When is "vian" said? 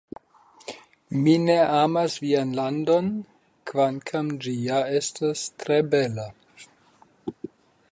2.23-2.55